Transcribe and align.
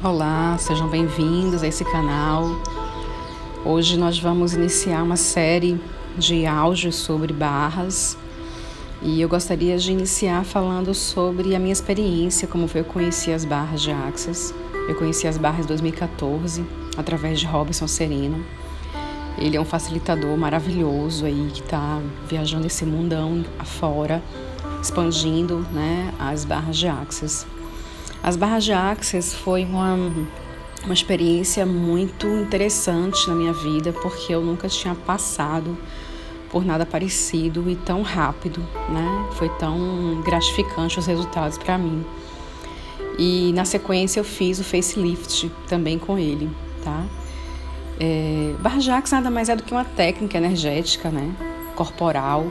Olá, 0.00 0.56
sejam 0.60 0.86
bem-vindos 0.88 1.60
a 1.60 1.66
esse 1.66 1.84
canal. 1.84 2.44
Hoje 3.64 3.98
nós 3.98 4.16
vamos 4.16 4.54
iniciar 4.54 5.02
uma 5.02 5.16
série 5.16 5.76
de 6.16 6.46
áudios 6.46 6.94
sobre 6.94 7.32
barras 7.32 8.16
e 9.02 9.20
eu 9.20 9.28
gostaria 9.28 9.76
de 9.76 9.90
iniciar 9.90 10.44
falando 10.44 10.94
sobre 10.94 11.52
a 11.56 11.58
minha 11.58 11.72
experiência, 11.72 12.46
como 12.46 12.68
foi 12.68 12.82
eu 12.82 12.84
conheci 12.84 13.32
as 13.32 13.44
barras 13.44 13.82
de 13.82 13.90
Axis. 13.90 14.54
Eu 14.88 14.94
conheci 14.94 15.26
as 15.26 15.36
barras 15.36 15.64
em 15.64 15.68
2014 15.68 16.64
através 16.96 17.40
de 17.40 17.46
Robson 17.46 17.88
Sereno. 17.88 18.46
Ele 19.36 19.56
é 19.56 19.60
um 19.60 19.64
facilitador 19.64 20.38
maravilhoso 20.38 21.26
aí 21.26 21.50
que 21.52 21.60
está 21.60 22.00
viajando 22.28 22.68
esse 22.68 22.86
mundão 22.86 23.44
afora, 23.58 24.22
expandindo 24.80 25.66
né, 25.72 26.14
as 26.20 26.44
barras 26.44 26.76
de 26.76 26.86
Axis. 26.86 27.44
As 28.22 28.36
barras 28.36 28.64
de 28.64 28.72
Access 28.72 29.34
foi 29.34 29.64
uma, 29.64 29.94
uma 30.84 30.94
experiência 30.94 31.64
muito 31.64 32.26
interessante 32.26 33.28
na 33.28 33.34
minha 33.34 33.52
vida, 33.52 33.92
porque 33.92 34.34
eu 34.34 34.42
nunca 34.42 34.68
tinha 34.68 34.94
passado 34.94 35.76
por 36.50 36.64
nada 36.64 36.84
parecido 36.84 37.70
e 37.70 37.76
tão 37.76 38.02
rápido, 38.02 38.60
né? 38.88 39.28
Foi 39.32 39.48
tão 39.50 40.20
gratificante 40.24 40.98
os 40.98 41.06
resultados 41.06 41.58
para 41.58 41.76
mim. 41.78 42.04
E 43.18 43.52
na 43.54 43.64
sequência 43.64 44.20
eu 44.20 44.24
fiz 44.24 44.58
o 44.58 44.64
facelift 44.64 45.50
também 45.68 45.98
com 45.98 46.18
ele, 46.18 46.50
tá? 46.82 47.04
É, 48.00 48.54
Barra 48.60 48.80
Jax 48.80 49.10
nada 49.10 49.30
mais 49.30 49.48
é 49.48 49.56
do 49.56 49.62
que 49.62 49.72
uma 49.72 49.84
técnica 49.84 50.38
energética, 50.38 51.10
né? 51.10 51.34
Corporal 51.74 52.46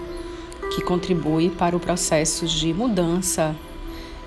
que 0.76 0.82
contribui 0.82 1.50
para 1.50 1.76
o 1.76 1.80
processo 1.80 2.46
de 2.46 2.74
mudança 2.74 3.56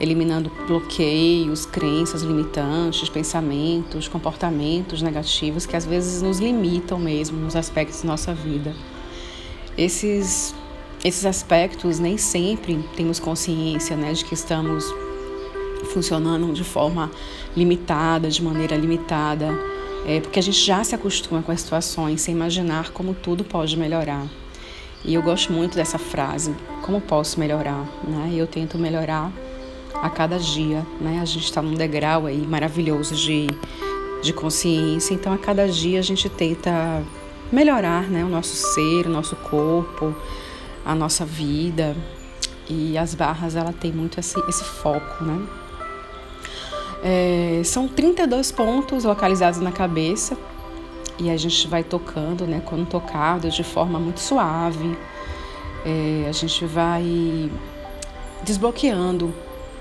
eliminando 0.00 0.50
bloqueios, 0.66 1.66
crenças 1.66 2.22
limitantes, 2.22 3.08
pensamentos, 3.08 4.08
comportamentos 4.08 5.02
negativos 5.02 5.66
que 5.66 5.76
às 5.76 5.84
vezes 5.84 6.22
nos 6.22 6.40
limitam 6.40 6.98
mesmo 6.98 7.38
nos 7.38 7.54
aspectos 7.54 8.00
da 8.02 8.08
nossa 8.08 8.32
vida. 8.32 8.74
Esses 9.76 10.54
esses 11.02 11.24
aspectos 11.24 11.98
nem 11.98 12.18
sempre 12.18 12.78
temos 12.94 13.18
consciência, 13.18 13.96
né, 13.96 14.12
de 14.12 14.22
que 14.22 14.34
estamos 14.34 14.84
funcionando 15.94 16.52
de 16.52 16.62
forma 16.62 17.10
limitada, 17.56 18.28
de 18.28 18.42
maneira 18.42 18.76
limitada, 18.76 19.48
é, 20.06 20.20
porque 20.20 20.38
a 20.38 20.42
gente 20.42 20.58
já 20.58 20.84
se 20.84 20.94
acostuma 20.94 21.42
com 21.42 21.50
as 21.50 21.62
situações 21.62 22.20
sem 22.20 22.34
imaginar 22.34 22.90
como 22.90 23.14
tudo 23.14 23.44
pode 23.44 23.78
melhorar. 23.78 24.26
E 25.02 25.14
eu 25.14 25.22
gosto 25.22 25.50
muito 25.50 25.74
dessa 25.74 25.96
frase, 25.96 26.54
como 26.82 27.00
posso 27.00 27.40
melhorar, 27.40 27.86
né? 28.06 28.30
Eu 28.34 28.46
tento 28.46 28.76
melhorar 28.76 29.32
a 29.94 30.08
cada 30.08 30.38
dia, 30.38 30.86
né? 31.00 31.20
A 31.20 31.24
gente 31.24 31.44
está 31.44 31.60
num 31.60 31.74
degrau 31.74 32.26
aí 32.26 32.46
maravilhoso 32.46 33.14
de, 33.14 33.46
de 34.22 34.32
consciência, 34.32 35.14
então 35.14 35.32
a 35.32 35.38
cada 35.38 35.68
dia 35.68 35.98
a 35.98 36.02
gente 36.02 36.28
tenta 36.28 37.02
melhorar, 37.52 38.04
né? 38.04 38.24
O 38.24 38.28
nosso 38.28 38.54
ser, 38.54 39.06
o 39.06 39.10
nosso 39.10 39.36
corpo, 39.36 40.14
a 40.84 40.94
nossa 40.94 41.24
vida. 41.24 41.96
E 42.68 42.96
as 42.96 43.14
barras, 43.14 43.56
ela 43.56 43.72
tem 43.72 43.92
muito 43.92 44.20
esse, 44.20 44.38
esse 44.48 44.64
foco, 44.64 45.24
né? 45.24 45.46
É, 47.02 47.62
são 47.64 47.88
32 47.88 48.52
pontos 48.52 49.04
localizados 49.04 49.58
na 49.60 49.72
cabeça 49.72 50.36
e 51.18 51.30
a 51.30 51.36
gente 51.36 51.66
vai 51.66 51.82
tocando, 51.82 52.46
né? 52.46 52.62
Quando 52.64 52.86
tocado 52.86 53.50
de 53.50 53.64
forma 53.64 53.98
muito 53.98 54.20
suave, 54.20 54.96
é, 55.84 56.26
a 56.28 56.32
gente 56.32 56.64
vai 56.64 57.50
desbloqueando 58.44 59.34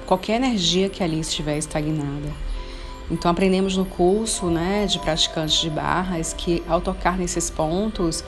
qualquer 0.09 0.37
energia 0.37 0.89
que 0.89 1.03
ali 1.03 1.19
estiver 1.19 1.55
estagnada. 1.55 2.33
Então 3.11 3.29
aprendemos 3.29 3.77
no 3.77 3.85
curso, 3.85 4.47
né, 4.47 4.87
de 4.87 4.97
praticantes 4.97 5.61
de 5.61 5.69
barras 5.69 6.33
que 6.33 6.63
ao 6.67 6.81
tocar 6.81 7.15
nesses 7.15 7.51
pontos 7.51 8.23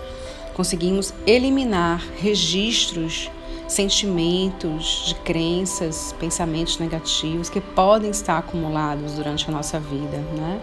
conseguimos 0.54 1.12
eliminar 1.26 2.00
registros, 2.20 3.31
sentimentos 3.68 5.06
de 5.08 5.16
crenças, 5.16 6.16
pensamentos 6.20 6.78
negativos 6.78 7.50
que 7.50 7.59
podem 7.59 8.12
estar 8.12 8.38
acumulados 8.38 9.14
durante 9.14 9.50
a 9.50 9.52
nossa 9.52 9.80
vida, 9.80 10.18
né? 10.38 10.62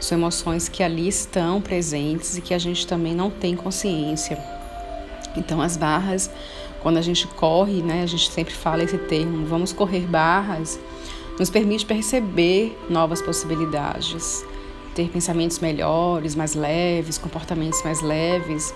São 0.00 0.18
emoções 0.18 0.68
que 0.68 0.82
ali 0.82 1.06
estão 1.06 1.60
presentes 1.60 2.36
e 2.36 2.40
que 2.40 2.52
a 2.52 2.58
gente 2.58 2.84
também 2.84 3.14
não 3.14 3.30
tem 3.30 3.54
consciência. 3.54 4.36
Então 5.36 5.60
as 5.60 5.76
barras 5.76 6.28
quando 6.82 6.96
a 6.96 7.02
gente 7.02 7.28
corre, 7.28 7.80
né, 7.80 8.02
a 8.02 8.06
gente 8.06 8.30
sempre 8.30 8.52
fala 8.52 8.82
esse 8.82 8.98
termo, 8.98 9.46
vamos 9.46 9.72
correr 9.72 10.00
barras, 10.00 10.80
nos 11.38 11.48
permite 11.48 11.86
perceber 11.86 12.76
novas 12.90 13.22
possibilidades, 13.22 14.44
ter 14.94 15.08
pensamentos 15.08 15.60
melhores, 15.60 16.34
mais 16.34 16.54
leves, 16.54 17.16
comportamentos 17.16 17.82
mais 17.84 18.02
leves. 18.02 18.74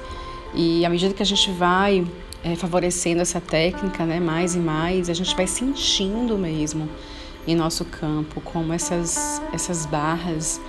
E 0.55 0.87
à 0.87 0.89
medida 0.89 1.12
que 1.12 1.22
a 1.22 1.27
gente 1.27 1.50
vai 1.50 2.06
é, 2.44 2.55
favorecendo 2.55 3.21
essa 3.21 3.41
técnica, 3.41 4.06
né, 4.06 4.21
mais 4.21 4.55
e 4.55 4.59
mais, 4.59 5.11
a 5.11 5.15
gente 5.15 5.34
vai 5.34 5.47
sentindo 5.47 6.38
mesmo 6.38 6.88
em 7.47 7.55
nosso 7.55 7.84
campo 7.84 8.41
como 8.41 8.73
essas, 8.73 9.43
essas 9.53 9.84
barras, 9.84 10.61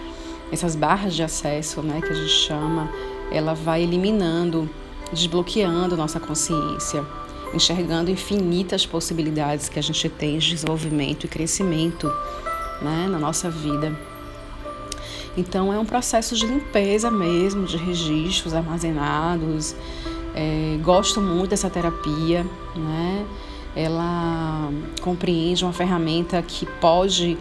essas 0.51 0.75
barras 0.75 1.15
de 1.15 1.21
acesso, 1.21 1.81
né, 1.83 2.01
que 2.01 2.11
a 2.11 2.15
gente 2.15 2.29
chama, 2.29 2.91
ela 3.31 3.53
vai 3.53 3.83
eliminando, 3.83 4.69
desbloqueando 5.13 5.95
nossa 5.95 6.19
consciência 6.19 7.05
enxergando 7.53 8.11
infinitas 8.11 8.85
possibilidades 8.85 9.69
que 9.69 9.79
a 9.79 9.81
gente 9.81 10.09
tem 10.09 10.37
de 10.37 10.49
desenvolvimento 10.49 11.25
e 11.25 11.27
crescimento 11.27 12.07
né, 12.81 13.07
na 13.09 13.19
nossa 13.19 13.49
vida. 13.49 13.97
Então 15.37 15.71
é 15.71 15.77
um 15.77 15.85
processo 15.85 16.35
de 16.35 16.47
limpeza 16.47 17.11
mesmo, 17.11 17.65
de 17.65 17.77
registros 17.77 18.53
armazenados. 18.53 19.75
É, 20.33 20.77
gosto 20.81 21.21
muito 21.21 21.51
dessa 21.51 21.69
terapia, 21.69 22.43
né? 22.75 23.25
Ela 23.75 24.71
compreende 25.01 25.63
uma 25.63 25.73
ferramenta 25.73 26.41
que 26.41 26.65
pode 26.65 27.37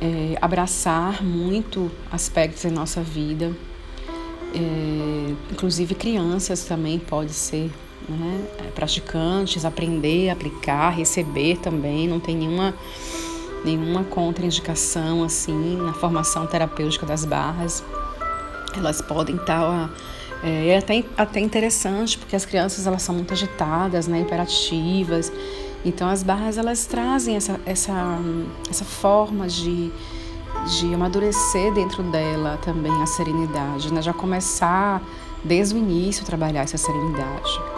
é, 0.00 0.38
abraçar 0.40 1.22
muito 1.22 1.90
aspectos 2.10 2.62
da 2.64 2.70
nossa 2.70 3.02
vida. 3.02 3.52
É, 4.54 5.34
inclusive 5.52 5.94
crianças 5.94 6.64
também 6.64 6.98
pode 6.98 7.32
ser 7.32 7.70
né? 8.08 8.44
É, 8.58 8.62
praticantes, 8.70 9.64
aprender, 9.64 10.30
aplicar, 10.30 10.90
receber 10.90 11.58
também, 11.58 12.08
não 12.08 12.20
tem 12.20 12.36
nenhuma, 12.36 12.74
nenhuma 13.64 14.04
contraindicação 14.04 15.22
assim 15.22 15.76
na 15.76 15.92
formação 15.92 16.46
terapêutica 16.46 17.06
das 17.06 17.24
barras. 17.24 17.82
Elas 18.76 19.00
podem 19.00 19.36
estar. 19.36 19.90
É, 20.42 20.68
é 20.68 20.78
até, 20.78 21.04
até 21.16 21.40
interessante, 21.40 22.18
porque 22.18 22.36
as 22.36 22.44
crianças 22.44 22.86
elas 22.86 23.02
são 23.02 23.14
muito 23.14 23.32
agitadas, 23.32 24.06
né, 24.06 24.20
hiperativas. 24.20 25.32
Então 25.84 26.08
as 26.08 26.22
barras 26.22 26.56
elas 26.56 26.86
trazem 26.86 27.36
essa, 27.36 27.60
essa, 27.66 28.18
essa 28.70 28.84
forma 28.84 29.46
de, 29.46 29.92
de 30.78 30.94
amadurecer 30.94 31.72
dentro 31.74 32.02
dela 32.04 32.58
também 32.64 32.92
a 33.02 33.06
serenidade, 33.06 33.92
né? 33.92 34.00
já 34.00 34.12
começar 34.12 35.02
desde 35.44 35.74
o 35.74 35.78
início 35.78 36.22
a 36.22 36.26
trabalhar 36.26 36.62
essa 36.62 36.78
serenidade. 36.78 37.73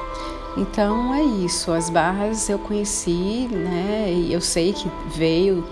Então 0.56 1.14
é 1.14 1.22
isso, 1.22 1.70
as 1.70 1.90
barras 1.90 2.48
eu 2.48 2.58
conheci, 2.58 3.46
né? 3.50 4.10
E 4.10 4.32
eu 4.32 4.40
sei 4.40 4.72
que 4.72 4.90
veio 5.14 5.62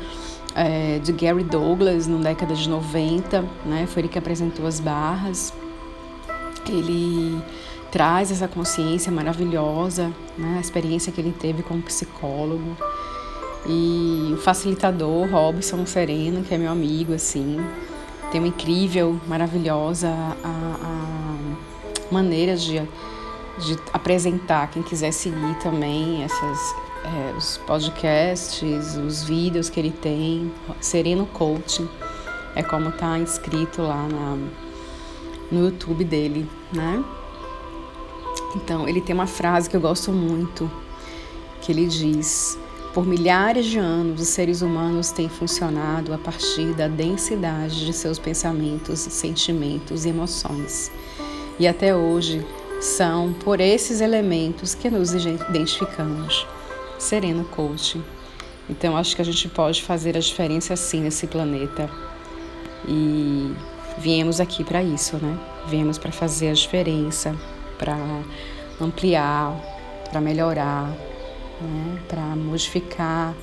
é, 0.55 0.99
de 0.99 1.11
Gary 1.11 1.43
Douglas 1.43 2.07
na 2.07 2.19
década 2.19 2.55
de 2.55 2.69
90, 2.69 3.45
né? 3.65 3.87
Foi 3.87 4.03
ele 4.03 4.09
que 4.09 4.19
apresentou 4.19 4.67
as 4.67 4.81
barras. 4.81 5.55
Ele 6.69 7.43
traz 7.91 8.31
essa 8.31 8.47
consciência 8.47 9.11
maravilhosa, 9.11 10.13
né? 10.37 10.57
A 10.59 10.61
experiência 10.61 11.11
que 11.11 11.21
ele 11.21 11.33
teve 11.33 11.63
como 11.63 11.81
psicólogo. 11.81 12.77
E 13.67 14.33
o 14.35 14.37
facilitador 14.37 15.31
Robson 15.31 15.87
Sereno, 15.87 16.43
que 16.43 16.55
é 16.55 16.59
meu 16.59 16.71
amigo, 16.71 17.15
assim, 17.15 17.59
tem 18.31 18.39
uma 18.39 18.49
incrível, 18.49 19.19
maravilhosa 19.27 20.09
a, 20.09 20.77
a 20.83 22.13
maneira 22.13 22.55
de 22.57 22.83
de 23.59 23.79
apresentar, 23.93 24.71
quem 24.71 24.83
quiser 24.83 25.13
seguir 25.13 25.55
também 25.63 26.23
essas, 26.25 26.75
é, 27.05 27.35
os 27.37 27.57
podcasts, 27.59 28.97
os 28.97 29.23
vídeos 29.23 29.71
que 29.71 29.79
ele 29.79 29.91
tem, 29.91 30.53
Sereno 30.81 31.27
Coaching, 31.27 31.89
é 32.57 32.63
como 32.63 32.91
tá 32.93 33.19
inscrito 33.19 33.83
lá 33.83 34.07
na, 34.09 34.39
no 35.51 35.67
YouTube 35.67 36.05
dele, 36.05 36.49
né? 36.73 37.05
Então, 38.57 38.89
ele 38.89 39.01
tem 39.01 39.15
uma 39.15 39.27
frase 39.27 39.69
que 39.69 39.77
eu 39.77 39.81
gosto 39.81 40.13
muito, 40.13 40.71
que 41.61 41.73
ele 41.73 41.87
diz: 41.87 42.59
Por 42.93 43.05
milhares 43.05 43.67
de 43.67 43.79
anos, 43.79 44.21
os 44.21 44.29
seres 44.29 44.63
humanos 44.63 45.11
têm 45.11 45.29
funcionado 45.29 46.15
a 46.15 46.19
partir 46.19 46.73
da 46.75 46.87
densidade 46.87 47.85
de 47.85 47.93
seus 47.93 48.19
pensamentos, 48.19 49.01
sentimentos 49.01 50.05
e 50.05 50.11
emoções. 50.11 50.93
E 51.59 51.67
até 51.67 51.95
hoje, 51.95 52.45
são 52.85 53.33
por 53.33 53.61
esses 53.61 54.03
elementos 54.03 54.75
que 54.75 54.91
nos 54.91 55.15
identificamos. 55.15 56.47
Serena 56.99 57.43
Coach. 57.45 58.01
Então 58.69 58.97
acho 58.97 59.17
que 59.17 59.23
a 59.23 59.25
gente 59.25 59.49
pode 59.49 59.83
fazer 59.83 60.17
a 60.17 60.21
diferença 60.21 60.75
assim 60.75 61.01
nesse 61.01 61.27
planeta. 61.27 61.89
E 62.87 63.55
viemos 63.99 64.39
aqui 64.39 64.63
para 64.63 64.83
isso, 64.83 65.17
né? 65.17 65.39
Viemos 65.67 65.97
para 65.97 66.13
fazer 66.13 66.51
a 66.51 66.53
diferença, 66.53 67.35
para 67.79 67.97
ampliar, 68.79 69.59
para 70.11 70.21
melhorar, 70.21 70.89
né? 71.61 72.03
para 72.07 72.23
modificar 72.37 73.35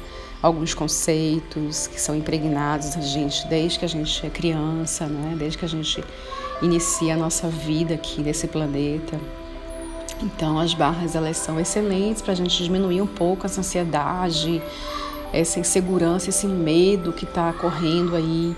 alguns 0.42 0.74
conceitos 0.74 1.88
que 1.88 2.00
são 2.00 2.16
impregnados 2.16 2.98
a 2.98 3.02
gente 3.02 3.48
desde 3.48 3.80
que 3.80 3.86
a 3.86 3.88
gente 3.88 4.26
é 4.26 4.30
criança, 4.30 5.06
né? 5.06 5.36
desde 5.38 5.58
que 5.58 5.66
a 5.66 5.70
gente 5.70 6.04
inicia 6.62 7.14
a 7.14 7.18
nossa 7.18 7.48
vida 7.48 7.94
aqui 7.94 8.22
nesse 8.22 8.48
planeta. 8.48 9.20
Então, 10.22 10.60
as 10.60 10.74
barras 10.74 11.16
elas 11.16 11.38
são 11.38 11.60
excelentes 11.60 12.22
para 12.22 12.34
a 12.34 12.36
gente 12.36 12.64
diminuir 12.64 13.02
um 13.02 13.08
pouco 13.08 13.46
essa 13.46 13.62
ansiedade, 13.62 14.62
essa 15.34 15.60
insegurança, 15.60 16.30
esse 16.30 16.46
medo 16.46 17.12
que 17.12 17.26
está 17.26 17.52
correndo 17.54 18.16
aí 18.16 18.56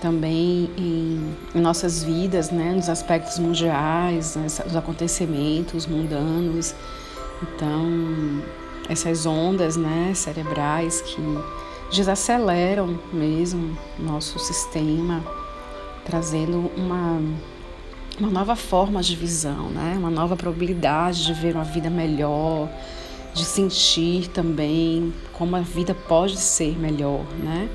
também 0.00 0.68
em, 0.76 1.34
em, 1.54 1.60
nossas 1.60 2.02
vidas, 2.02 2.50
né, 2.50 2.72
nos 2.72 2.88
aspectos 2.88 3.38
mundiais, 3.38 4.36
nos 4.36 4.76
acontecimentos 4.76 5.86
mundanos. 5.86 6.74
Então, 7.42 8.42
essas 8.88 9.26
ondas, 9.26 9.76
né, 9.76 10.12
cerebrais 10.14 11.00
que 11.00 11.20
desaceleram 11.90 12.98
mesmo 13.12 13.76
nosso 13.98 14.38
sistema, 14.38 15.22
trazendo 16.04 16.70
uma 16.76 17.20
uma 18.18 18.30
nova 18.30 18.54
forma 18.54 19.02
de 19.02 19.16
visão, 19.16 19.70
né? 19.70 19.94
Uma 19.98 20.10
nova 20.10 20.36
probabilidade 20.36 21.24
de 21.24 21.32
ver 21.32 21.54
uma 21.54 21.64
vida 21.64 21.88
melhor, 21.88 22.68
de 23.32 23.44
sentir 23.44 24.28
também 24.28 25.12
como 25.32 25.56
a 25.56 25.60
vida 25.60 25.94
pode 25.94 26.36
ser 26.36 26.78
melhor, 26.78 27.24
né? 27.42 27.68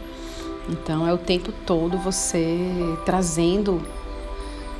Então 0.70 1.08
é 1.08 1.14
o 1.14 1.18
tempo 1.18 1.52
todo 1.66 1.98
você 1.98 2.58
trazendo 3.06 3.82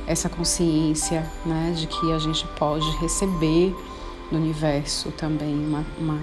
essa 0.06 0.28
consciência, 0.28 1.26
né, 1.44 1.74
de 1.76 1.86
que 1.86 2.12
a 2.12 2.18
gente 2.18 2.46
pode 2.58 2.88
receber 2.96 3.74
no 4.30 4.38
universo 4.38 5.10
também 5.12 5.54
uma, 5.54 5.84
uma, 5.98 6.18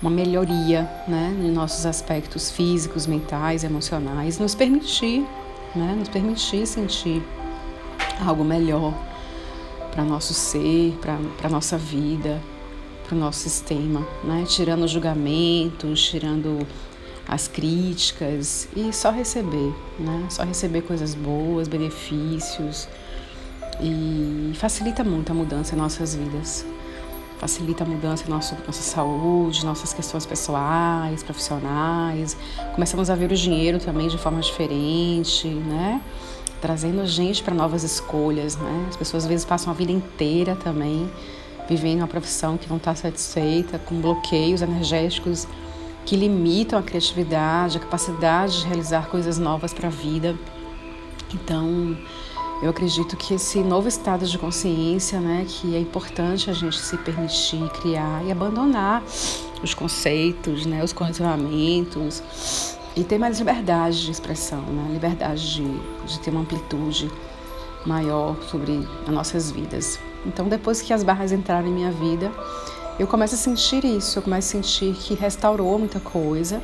uma 0.00 0.10
melhoria, 0.10 0.88
né, 1.08 1.34
nos 1.38 1.52
nossos 1.52 1.86
aspectos 1.86 2.50
físicos, 2.50 3.06
mentais, 3.06 3.64
emocionais, 3.64 4.38
nos 4.38 4.54
permitir, 4.54 5.24
né, 5.74 5.94
nos 5.98 6.08
permitir 6.08 6.66
sentir 6.66 7.22
algo 8.24 8.44
melhor 8.44 8.94
para 9.90 10.04
nosso 10.04 10.34
ser, 10.34 10.96
para 11.38 11.48
nossa 11.48 11.78
vida, 11.78 12.40
para 13.06 13.16
o 13.16 13.18
nosso 13.18 13.40
sistema, 13.40 14.06
né? 14.24 14.44
Tirando 14.46 14.86
julgamentos, 14.86 16.02
tirando 16.02 16.66
as 17.26 17.48
críticas 17.48 18.68
e 18.76 18.92
só 18.92 19.10
receber, 19.10 19.72
né? 19.98 20.26
Só 20.28 20.42
receber 20.44 20.82
coisas 20.82 21.14
boas, 21.14 21.68
benefícios 21.68 22.88
e 23.80 24.52
facilita 24.54 25.02
muito 25.04 25.30
a 25.30 25.34
mudança 25.34 25.74
em 25.74 25.78
nossas 25.78 26.14
vidas. 26.14 26.66
Facilita 27.38 27.84
a 27.84 27.86
mudança 27.86 28.24
em 28.26 28.30
nosso, 28.30 28.56
nossa 28.66 28.82
saúde, 28.82 29.64
nossas 29.64 29.92
questões 29.92 30.24
pessoais, 30.24 31.22
profissionais. 31.22 32.36
Começamos 32.74 33.10
a 33.10 33.14
ver 33.14 33.30
o 33.30 33.34
dinheiro 33.34 33.78
também 33.78 34.08
de 34.08 34.16
forma 34.16 34.40
diferente, 34.40 35.46
né? 35.46 36.00
Trazendo 36.60 37.00
a 37.02 37.06
gente 37.06 37.42
para 37.42 37.54
novas 37.54 37.82
escolhas, 37.82 38.56
né? 38.56 38.86
As 38.88 38.96
pessoas 38.96 39.24
às 39.24 39.28
vezes 39.28 39.44
passam 39.44 39.72
a 39.72 39.76
vida 39.76 39.92
inteira 39.92 40.56
também 40.56 41.10
vivendo 41.68 41.98
uma 41.98 42.06
profissão 42.06 42.56
que 42.56 42.68
não 42.68 42.76
está 42.76 42.94
satisfeita, 42.94 43.78
com 43.78 44.00
bloqueios 44.00 44.62
energéticos 44.62 45.46
que 46.04 46.16
limitam 46.16 46.78
a 46.78 46.82
criatividade, 46.82 47.78
a 47.78 47.80
capacidade 47.80 48.60
de 48.60 48.66
realizar 48.66 49.08
coisas 49.08 49.38
novas 49.38 49.74
para 49.74 49.88
a 49.88 49.90
vida. 49.90 50.36
Então, 51.34 51.96
eu 52.62 52.70
acredito 52.70 53.16
que 53.16 53.34
esse 53.34 53.58
novo 53.60 53.86
estado 53.86 54.24
de 54.24 54.38
consciência, 54.38 55.20
né, 55.20 55.44
que 55.46 55.76
é 55.76 55.78
importante 55.78 56.48
a 56.48 56.54
gente 56.54 56.78
se 56.78 56.96
permitir 56.96 57.68
criar 57.80 58.24
e 58.24 58.32
abandonar 58.32 59.02
os 59.62 59.74
conceitos, 59.74 60.64
né, 60.64 60.82
os 60.82 60.92
condicionamentos 60.92 62.22
e 62.96 63.04
ter 63.04 63.18
mais 63.18 63.38
liberdade 63.38 64.06
de 64.06 64.10
expressão, 64.10 64.62
né, 64.62 64.88
liberdade 64.90 65.54
de, 65.54 65.80
de 66.06 66.18
ter 66.20 66.30
uma 66.30 66.40
amplitude 66.40 67.10
maior 67.84 68.36
sobre 68.48 68.88
as 69.06 69.12
nossas 69.12 69.50
vidas. 69.50 69.98
Então, 70.24 70.48
depois 70.48 70.80
que 70.80 70.92
as 70.94 71.02
barras 71.02 71.32
entraram 71.32 71.68
em 71.68 71.72
minha 71.72 71.92
vida, 71.92 72.32
eu 72.98 73.06
começo 73.06 73.34
a 73.34 73.38
sentir 73.38 73.84
isso, 73.84 74.18
eu 74.18 74.22
começo 74.22 74.48
a 74.48 74.62
sentir 74.62 74.94
que 74.94 75.14
restaurou 75.14 75.78
muita 75.78 76.00
coisa, 76.00 76.62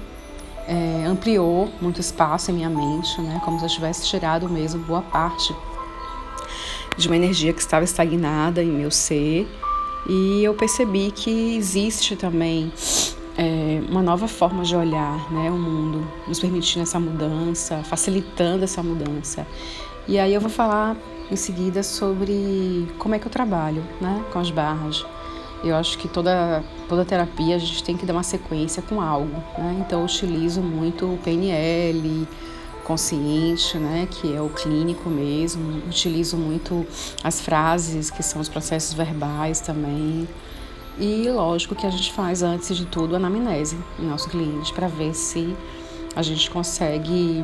é, 0.67 1.05
ampliou 1.07 1.71
muito 1.83 2.01
espaço 2.01 2.51
em 2.51 2.55
minha 2.55 2.71
mente, 2.71 3.21
né? 3.21 3.41
Como 3.45 3.59
se 3.59 3.67
eu 3.67 3.69
tivesse 3.69 4.07
tirado 4.07 4.49
mesmo 4.49 4.83
boa 4.85 5.03
parte 5.03 5.55
de 6.97 7.09
uma 7.09 7.17
energia 7.17 7.53
que 7.53 7.61
estava 7.61 7.85
estagnada 7.85 8.63
em 8.63 8.71
meu 8.71 8.91
ser. 8.91 9.49
E 10.09 10.43
eu 10.43 10.55
percebi 10.55 11.11
que 11.11 11.57
existe 11.57 12.17
também 12.17 12.73
é, 13.37 13.81
uma 13.89 14.03
nova 14.03 14.27
forma 14.29 14.65
de 14.65 14.75
olhar 14.75 15.33
né, 15.33 15.51
o 15.51 15.59
mundo, 15.59 16.07
nos 16.27 16.41
permitindo 16.41 16.83
essa 16.83 16.99
mudança, 16.99 17.83
facilitando 17.85 18.65
essa 18.65 18.83
mudança. 18.83 19.47
E 20.09 20.19
aí 20.19 20.35
eu 20.35 20.41
vou 20.41 20.51
falar 20.51 20.97
em 21.31 21.37
seguida 21.37 21.83
sobre 21.83 22.89
como 22.99 23.15
é 23.15 23.19
que 23.19 23.27
eu 23.27 23.31
trabalho 23.31 23.83
né, 24.01 24.25
com 24.33 24.39
as 24.39 24.51
barras. 24.51 25.05
Eu 25.65 25.77
acho 25.77 25.97
que 25.97 26.09
toda, 26.09 26.63
toda 26.89 27.05
terapia 27.05 27.55
a 27.55 27.59
gente 27.59 27.85
tem 27.85 27.97
que 27.97 28.05
dar 28.05 28.13
uma 28.13 28.25
sequência 28.25 28.83
com 28.83 29.01
algo, 29.01 29.37
né? 29.57 29.77
Então 29.87 30.01
eu 30.01 30.05
utilizo 30.07 30.61
muito 30.61 31.07
o 31.07 31.17
PNL, 31.19 32.27
consciente, 32.85 33.79
né, 33.79 34.09
que 34.11 34.35
é 34.35 34.41
o 34.41 34.49
clínico 34.49 35.09
mesmo. 35.09 35.83
Utilizo 35.87 36.37
muito 36.37 36.87
as 37.23 37.41
frases, 37.41 38.11
que 38.11 38.23
são 38.23 38.41
os 38.41 38.49
processos 38.49 38.93
verbais 38.95 39.61
também. 39.61 40.29
E 40.99 41.29
lógico 41.31 41.75
que 41.75 41.87
a 41.87 41.91
gente 41.91 42.13
faz 42.13 42.43
antes 42.43 42.77
de 42.77 42.85
tudo 42.87 43.15
a 43.15 43.17
anamnese 43.17 43.79
em 43.99 44.05
nosso 44.05 44.29
cliente 44.29 44.73
para 44.73 44.89
ver 44.89 45.15
se 45.15 45.57
a 46.15 46.23
gente 46.23 46.51
consegue 46.51 47.43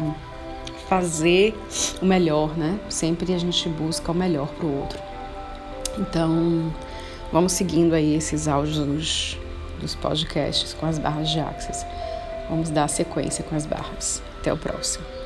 fazer 0.89 1.55
o 2.03 2.05
melhor, 2.05 2.57
né? 2.57 2.79
Sempre 2.89 3.35
a 3.35 3.39
gente 3.39 3.69
busca 3.69 4.13
o 4.13 4.15
melhor 4.15 4.49
para 4.49 4.67
o 4.67 4.81
outro. 4.81 4.99
Então, 5.99 6.71
Vamos 7.31 7.53
seguindo 7.53 7.95
aí 7.95 8.15
esses 8.15 8.49
áudios 8.49 8.79
dos, 8.79 9.39
dos 9.81 9.95
podcasts 9.95 10.73
com 10.73 10.87
as 10.87 10.99
barras 10.99 11.29
de 11.29 11.39
Axis. 11.41 11.85
Vamos 12.49 12.71
dar 12.71 12.89
sequência 12.89 13.45
com 13.45 13.55
as 13.55 13.67
barras. 13.67 14.23
Até 14.41 14.51
o 14.51 14.57
próximo. 14.57 15.18